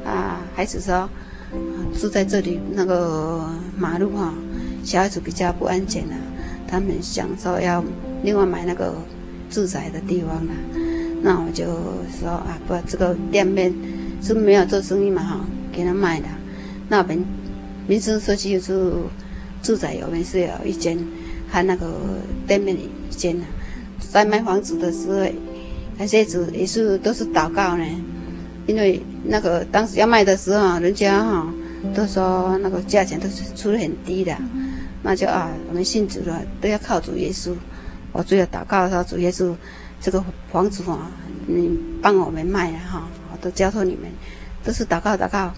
[0.03, 1.07] 啊，孩子说
[1.99, 3.47] 住在这里那个
[3.77, 4.33] 马路哈，
[4.83, 6.15] 小孩子比较不安全了，
[6.67, 7.83] 他们想说要
[8.23, 8.95] 另外买那个
[9.51, 10.53] 住宅的地方了。
[11.21, 11.65] 那我就
[12.19, 13.73] 说啊，不，这个店面
[14.21, 15.39] 是没有做生意嘛哈，
[15.71, 16.25] 给他卖的。
[16.87, 17.23] 那我们
[17.87, 18.93] 民生社区就是
[19.61, 20.97] 住宅，我们是有一间，
[21.51, 21.87] 和那个
[22.47, 23.45] 店面一间的。
[23.99, 25.31] 在卖房子的时候，
[25.97, 27.85] 那些子也是都是祷告呢，
[28.65, 31.53] 因为那个当时要卖的时候，人家哈
[31.93, 34.35] 都说那个价钱都是出得很低的，
[35.03, 37.53] 那就啊，我们信主了都要靠主耶稣。
[38.11, 39.53] 我主要祷告的时候，主耶稣
[40.01, 41.11] 这个房子啊，
[41.45, 44.09] 你帮我们卖了哈，我都交托你们，
[44.63, 45.53] 都是祷告祷告。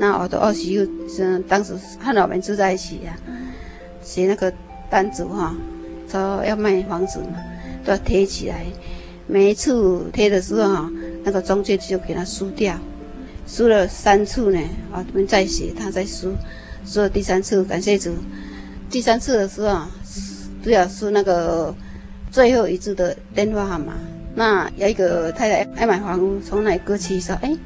[0.00, 3.14] 那我的二媳妇是当时和我们住在一起呀，
[4.02, 4.50] 写那个
[4.88, 5.54] 单子哈，
[6.08, 7.36] 说要卖房子嘛。
[7.82, 8.66] 都要贴起来，
[9.26, 10.90] 每一次贴的时候哈，
[11.24, 12.78] 那个中介就给他输掉，
[13.46, 14.60] 输了三次呢，
[14.92, 16.30] 我们再写，他再输，
[16.84, 18.14] 输了第三次，感谢主，
[18.90, 19.86] 第三次的时候，
[20.62, 21.74] 都要输那个
[22.30, 23.94] 最后一次的电话号码。
[24.34, 27.56] 那有一个太太爱买房屋，从那里过去说，哎，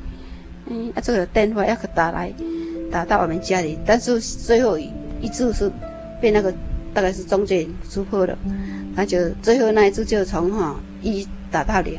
[0.67, 2.33] 嗯，啊，这个电话要可打来，
[2.91, 4.91] 打到我们家里，但是最后一
[5.21, 5.71] 一次是
[6.21, 6.53] 被那个
[6.93, 8.37] 大概是中介突破了。
[8.97, 11.99] 他就最后那一次就从哈一打到零，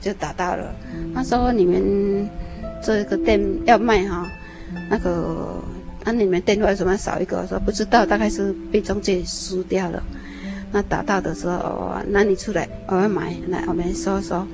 [0.00, 0.74] 就打到了。
[1.14, 2.28] 他说你们
[2.82, 4.26] 这个店要卖哈，
[4.88, 5.62] 那个
[6.04, 7.44] 那你们电话为什么少一个？
[7.48, 10.02] 说不知道，大概是被中介输掉了。
[10.72, 14.46] 那打到的时候，那你出来我要买，来我们说说。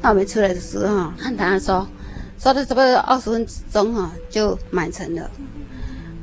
[0.00, 1.86] 那我们出来的时候，看他说
[2.38, 5.30] 说的差不多二十分钟哈就买成了。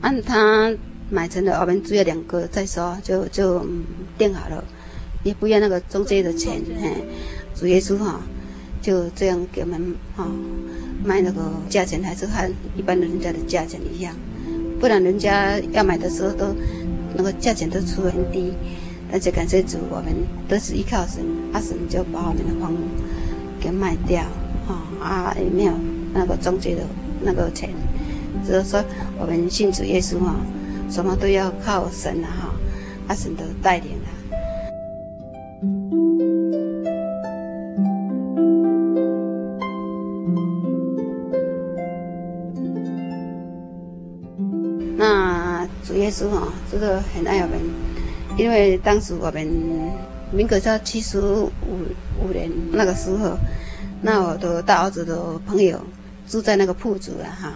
[0.02, 0.74] 按他
[1.10, 3.66] 买成了，我们只有两个再说，就就
[4.18, 4.64] 定好了。
[5.24, 7.04] 也不要那个中介的钱，嘿，
[7.56, 8.20] 主耶稣哈，
[8.82, 10.26] 就这样给我们哈
[11.04, 14.16] 卖那个价钱，还是和一般的人家的价钱一样，
[14.80, 16.46] 不然人家要买的时候都
[17.16, 18.54] 那个价钱都出很低。
[19.12, 20.14] 但是感谢主，我们
[20.48, 22.78] 都是依靠神，阿神就把我们的房屋
[23.60, 24.24] 给卖掉，
[24.68, 25.74] 哈啊也没有
[26.16, 26.82] 那个中介的
[27.22, 27.70] 那个钱，
[28.48, 28.82] 就是说
[29.20, 30.34] 我们信主耶稣哈，
[30.90, 32.56] 什么都要靠神了哈，
[33.08, 34.10] 阿神的带领啊。
[44.98, 45.94] 那主。
[45.96, 47.60] 耶稣哈，这个很爱我们，
[48.38, 49.48] 因为当时我们
[50.32, 51.50] 民国在七十五
[52.22, 53.38] 五年那个时候，
[54.02, 55.80] 那我的大儿子的朋友
[56.28, 57.54] 住在那个铺子了哈。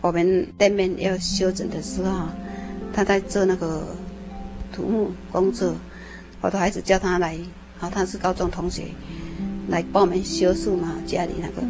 [0.00, 2.28] 我们店面要修整的时候，
[2.92, 3.82] 他在做那个
[4.72, 5.74] 土木工作，
[6.40, 7.38] 我的孩子叫他来，
[7.78, 8.84] 好，他是高中同学，
[9.68, 11.62] 来帮我们修树嘛，家里那个。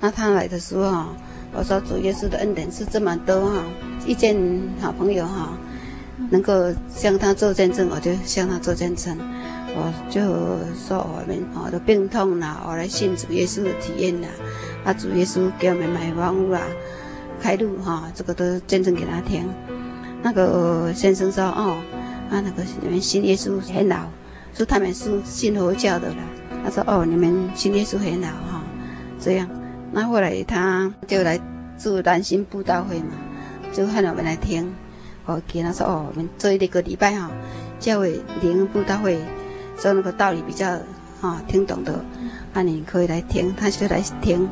[0.00, 1.06] 那他来的时候，
[1.52, 3.64] 我说主耶稣的恩典是这么多哈。
[4.06, 4.36] 遇见
[4.80, 5.58] 好朋友哈，
[6.30, 9.16] 能够向他做见证，我就向他做见证。
[9.72, 10.20] 我就
[10.74, 14.28] 说我们我的病痛啦，我来信主耶稣的体验啦，
[14.84, 16.62] 啊，主耶稣给我们买房屋啦，
[17.40, 19.48] 开路哈，这个都见证给他听。
[20.22, 21.76] 那个先生说哦，
[22.30, 24.06] 啊，那个你们信耶稣很老，
[24.54, 26.16] 说他们是信佛教的啦。
[26.64, 28.62] 他说哦，你们信耶稣很老哈，
[29.18, 29.48] 这样。
[29.92, 31.40] 那后来他就来
[31.78, 33.12] 住南新布道会嘛。
[33.72, 34.70] 就喊我们来听，
[35.26, 37.30] 我给他说哦，我们这一个礼拜哈，
[37.78, 39.18] 教会灵布道会，
[39.78, 40.76] 说那个道理比较
[41.20, 42.04] 哈听懂的，
[42.52, 43.54] 那你可以来听。
[43.56, 44.48] 他就来听，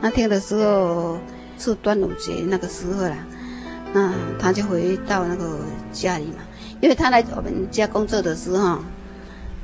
[0.00, 1.18] 那天的时候
[1.58, 3.16] 是端午节那个时候啦，
[3.92, 5.58] 那他就回到那个
[5.92, 6.38] 家里嘛，
[6.80, 8.78] 因为他来我们家工作的时候，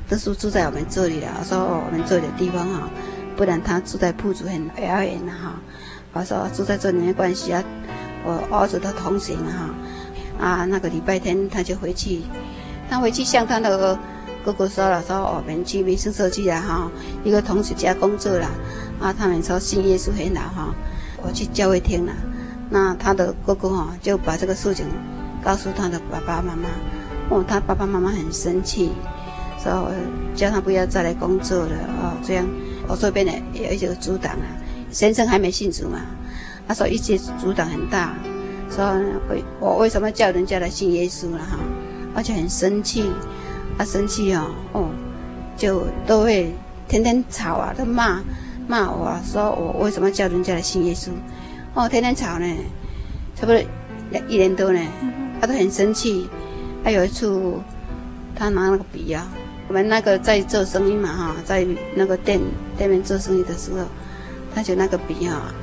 [0.07, 1.27] 都是住在我们这里的。
[1.39, 2.89] 我说，我们这里地方哈，
[3.35, 5.59] 不然他住在铺子很遥远的哈。
[6.13, 7.63] 我说住在这里没关系啊。
[8.23, 12.21] 我儿子他同行哈，啊那个礼拜天他就回去，
[12.89, 13.97] 他回去向他那个
[14.45, 16.91] 哥哥说了，说我们去民生社区了哈，
[17.23, 18.49] 一个同学家工作了，
[18.99, 20.73] 啊他们说信耶稣很老哈，
[21.23, 22.13] 我去教会听了，
[22.69, 24.85] 那他的哥哥哈就把这个事情
[25.43, 26.69] 告诉他的爸爸妈妈，
[27.29, 28.91] 哦他爸爸妈妈很生气，
[29.61, 29.91] 说
[30.35, 32.45] 叫他不要再来工作了哦这样，
[32.87, 34.45] 我这边呢有一些阻挡啊，
[34.91, 35.99] 先生还没信主嘛。
[36.67, 38.13] 他说一切阻挡很大，
[38.69, 38.85] 说
[39.29, 41.57] 为我为什么叫人家来信耶稣了哈？
[42.13, 43.05] 而且很生气，
[43.77, 44.89] 他生气哦哦，
[45.55, 46.51] 就都会
[46.89, 48.19] 天天吵啊，都骂
[48.67, 51.09] 骂我说我为什么叫人家来信耶稣？
[51.73, 52.45] 哦，天天吵呢，
[53.35, 53.61] 差不多
[54.27, 54.79] 一年多呢，
[55.39, 56.29] 他都很生气。
[56.83, 57.31] 他有一次，
[58.35, 59.27] 他拿那个笔啊，
[59.67, 61.65] 我们那个在做生意嘛哈，在
[61.95, 62.39] 那个店
[62.77, 63.79] 店面做生意的时候。
[64.55, 65.53] 他就那个笔哈，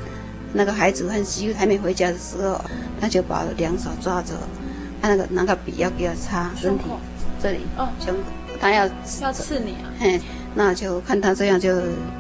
[0.53, 2.61] 那个孩子很急还没回家的时候，
[3.01, 4.35] 他就把两手抓着，
[5.03, 6.85] 他那个拿个笔要给他擦身体，
[7.43, 8.21] 这里哦，胸口，
[8.61, 8.89] 他要
[9.21, 10.21] 要刺你啊，嘿，
[10.55, 11.71] 那就看他这样就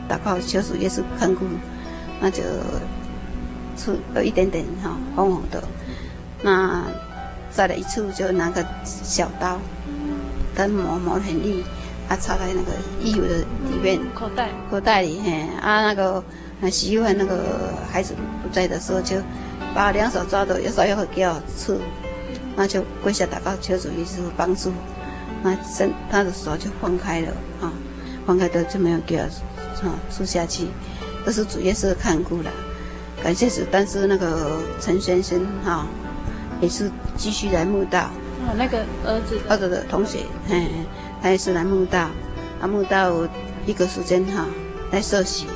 [0.08, 1.44] 祷告求主耶稣看顾，
[2.20, 2.42] 那就
[3.76, 5.62] 出有一点点哈红红的，
[6.42, 6.84] 那
[7.50, 9.58] 再来一次就拿个小刀，
[10.54, 11.64] 他磨磨很利。
[12.06, 12.70] 啊，插在那个
[13.00, 13.38] 衣服的
[13.70, 16.22] 里面，口袋，口袋里，嘿，啊，那个
[16.70, 19.16] 媳妇那个孩子不在的时候，就
[19.74, 21.80] 把两手抓着，有时候又会给我刺，
[22.54, 24.70] 那就跪下祷告，求主耶稣帮助，
[25.42, 27.28] 那身他的手就放开了，
[27.62, 27.72] 啊，
[28.26, 29.22] 放开的就没有给我，
[29.86, 30.66] 啊，住下去，
[31.24, 32.50] 都是主耶稣看顾了，
[33.22, 33.62] 感谢主。
[33.70, 35.86] 但是那个陈先生哈，
[36.60, 39.38] 也是继续来慕道，啊，那个儿子。
[39.48, 40.66] 儿子的同学，嘿。
[41.22, 42.10] 他也是来慕道，
[42.60, 43.26] 他，慕道
[43.64, 44.44] 一个时间哈，
[44.92, 45.46] 来受洗，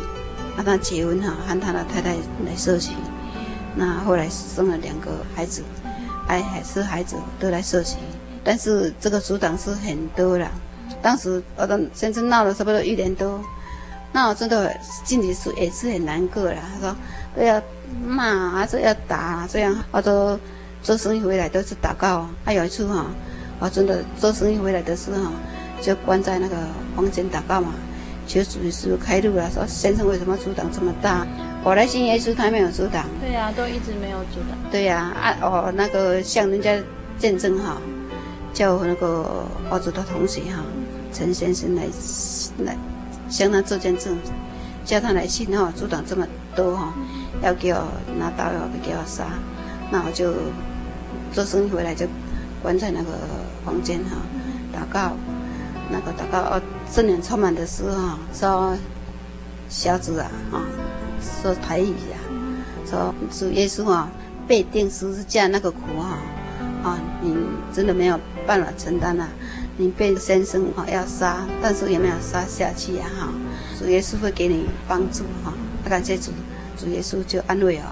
[0.56, 2.14] 啊，他结婚哈，和他的太太
[2.46, 2.92] 来受洗，
[3.74, 5.62] 那后来生了两个孩子，
[6.26, 7.98] 哎，还是孩子都来受洗，
[8.42, 10.50] 但是这个组长是很多了，
[11.02, 13.40] 当时我的先生闹了差不多一年多，
[14.12, 14.74] 那我真的
[15.04, 16.96] 心里是也是很难过了，他说
[17.36, 17.62] 都要
[18.06, 20.38] 骂还是要打这样，我都
[20.82, 23.06] 做生意回来都是祷告，还有一次哈，
[23.58, 25.30] 我真的做生意回来的时候。
[25.80, 26.56] 就关在那个
[26.96, 27.72] 房间祷告嘛，
[28.26, 29.48] 求主耶稣开路了。
[29.48, 31.24] 说先生为什么阻挡这么大？
[31.62, 33.06] 我来信耶稣，他没有阻挡。
[33.20, 34.58] 对呀、啊，都一直没有阻挡。
[34.72, 36.76] 对呀、啊，啊哦，那个向人家
[37.16, 37.80] 见证哈，
[38.52, 40.64] 叫那个儿子的同学哈，
[41.12, 41.84] 陈先生来
[42.64, 42.76] 来
[43.28, 44.16] 向他做见证，
[44.84, 46.92] 叫他来信哈，阻挡这么多哈，
[47.42, 47.86] 要给我
[48.18, 49.26] 拿刀要给我杀，
[49.90, 50.32] 那我就
[51.32, 52.06] 做生意回来就
[52.62, 53.10] 关在那个
[53.64, 54.16] 房间哈，
[54.72, 55.16] 祷告。
[55.90, 58.76] 那个祷告哦，圣灵充满的时候，说
[59.70, 60.60] 小子啊，啊，
[61.40, 62.20] 说台语啊，
[62.84, 64.06] 说主耶稣啊，
[64.46, 66.18] 被钉十字架那个苦啊，
[66.82, 67.34] 啊，你
[67.72, 69.26] 真的没有办法承担啊，
[69.80, 73.28] 你被先生哦要杀，但是有没有杀下去呀，哈，
[73.78, 75.54] 主耶稣会给你帮助哈，
[75.88, 76.32] 感谢主，
[76.76, 77.86] 主耶稣就安慰哦，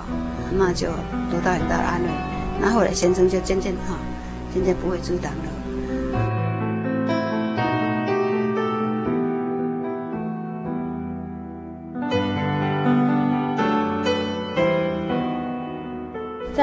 [0.58, 0.88] 那就
[1.30, 2.08] 得到很大的安慰，
[2.60, 3.96] 那后来先生就渐渐哈，
[4.52, 5.32] 渐渐不会阻挡。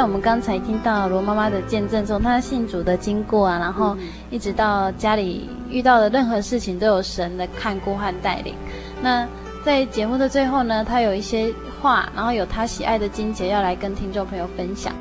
[0.04, 3.96] 我们刚才听到罗妈妈的见证中，她信主的经过啊，然后
[4.30, 8.54] 一直到家里遇到的任何事情都有神的看顾和带领。
[9.02, 9.26] 那
[9.64, 14.94] 在节目的最后呢，她有一些话，然后有她喜爱的金节要来跟听众朋友分享。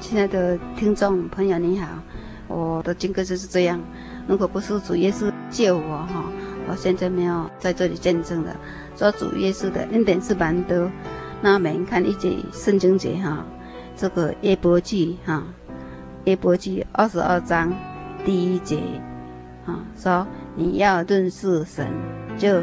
[0.00, 1.86] 亲爱的听众朋友，你好，
[2.48, 3.80] 我的经过就是这样。
[4.26, 6.24] 如果不是主耶稣救我哈，
[6.68, 8.50] 我现在没有在这里见证的。
[8.96, 10.90] 说主耶稣的恩典是蛮多。
[11.40, 13.46] 那每人看一节圣经节哈。
[13.96, 15.42] 这个夜伯记哈，
[16.24, 17.72] 夜伯记二十二章
[18.24, 18.80] 第一节，
[19.64, 20.26] 啊，说
[20.56, 21.86] 你要认识神，
[22.36, 22.60] 就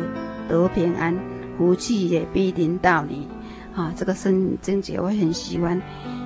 [0.49, 1.17] 得平安，
[1.57, 3.27] 福气也必临到你，
[3.73, 5.81] 啊，这个圣经节我很喜欢，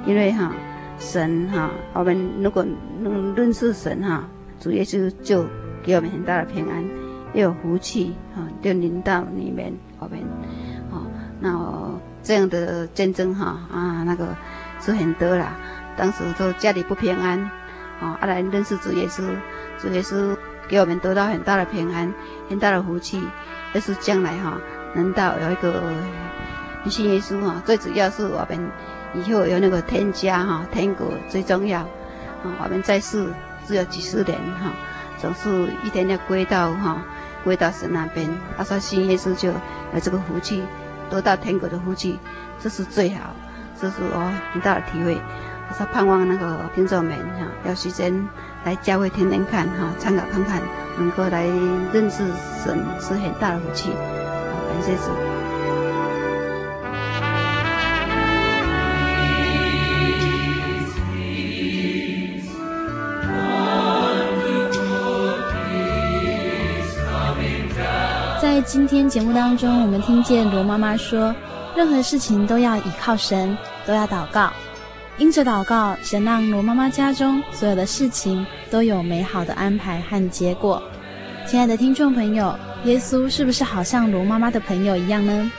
[0.08, 0.52] 因为哈，
[0.98, 2.66] 神哈，我们如果
[3.00, 4.28] 能认识神哈，
[4.60, 5.46] 主耶稣就
[5.84, 6.84] 给我们很大的平安，
[7.36, 10.20] 又有福气哈，就临到你们我们，
[10.92, 11.06] 啊，
[11.40, 11.92] 那
[12.24, 14.36] 这样的见证哈啊那个。
[14.86, 15.54] 是很多啦，
[15.98, 17.40] 当时都家里不平安，
[18.00, 19.24] 啊，后来认识主耶稣，
[19.80, 22.14] 主耶稣给我们得到很大的平安，
[22.48, 23.28] 很大的福气，
[23.74, 24.60] 但是将来哈，
[24.94, 25.82] 能到有一个
[26.86, 28.70] 信耶稣哈，最主要是我们
[29.16, 33.28] 以后有那个天家哈，天国最重要，啊，我们在世
[33.66, 34.72] 只有几十年哈，
[35.18, 37.02] 总是一天要归到哈，
[37.44, 40.62] 归到神那边，他说信耶稣就有这个福气，
[41.10, 42.20] 得到天国的福气，
[42.60, 43.34] 这是最好。
[43.80, 45.18] 这是我很大的体会，
[45.70, 48.28] 我说盼望那个听众们哈，有时间
[48.64, 50.62] 来教会听听看哈，参考看看，
[50.98, 51.46] 能够来
[51.92, 52.24] 认识
[52.64, 55.12] 神是很大的福气，好，感谢主。
[68.42, 71.36] 在今天节目当中，我们听见罗妈妈说。
[71.76, 74.52] 任何事情都要倚靠神，都要祷告。
[75.18, 80.82] 因着祷告，神让罗妈妈家中所有的事情都有美好的安排和结果。
[81.46, 85.52] 亲爱的听众朋友，耶稣是不是好像罗妈妈的朋友一样呢？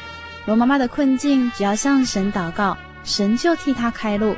[0.46, 4.36] 罗妈妈的困境，只要向神祷告，神就替她开路。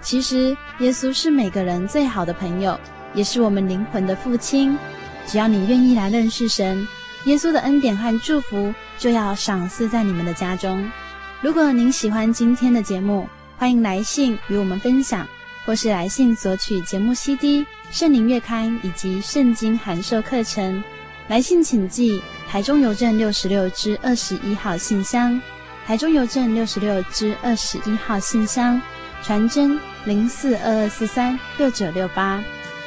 [0.00, 2.78] 其实，耶稣是每个人最好的朋友，
[3.14, 4.78] 也是我们灵魂的父亲。
[5.26, 6.86] 只要你愿意来认识神，
[7.24, 10.88] 耶稣的恩典和祝福就要赏赐在你们的家中。
[11.42, 13.28] 如果您喜欢今天的节目，
[13.58, 15.26] 欢迎来信与我们分享，
[15.66, 20.82] 或是来信索取节目 CD、圣灵月刊以及圣经函授课程。
[21.28, 25.38] 来信请寄台中邮政六十六支二十一号信箱，
[25.86, 28.80] 台中邮政六十六支二十一号信箱，
[29.22, 32.42] 传真零四二二四三六九六八。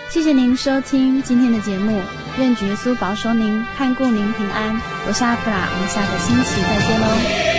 [0.09, 2.01] 谢谢您收听今天的节目，
[2.39, 4.75] 愿主耶稣保守您，看顾您平安。
[5.07, 7.58] 我是阿弗拉，我们下个星期再见喽。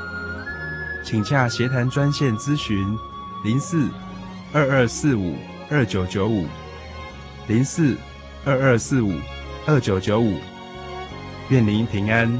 [1.03, 2.97] 请洽协谈专线咨询：
[3.43, 3.89] 零四
[4.53, 5.35] 二二四五
[5.69, 6.45] 二九九五，
[7.47, 7.97] 零四
[8.45, 9.13] 二二四五
[9.65, 10.37] 二九九五。
[11.49, 12.31] 愿您平安。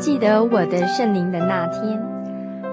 [0.00, 2.01] 记得我的圣灵的那天。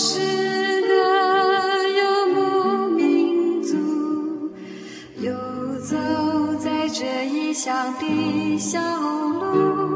[0.00, 0.20] 是
[0.82, 0.94] 个
[1.88, 3.74] 游牧民族，
[5.16, 5.32] 游
[5.80, 5.96] 走
[6.60, 9.87] 在这异乡的小路。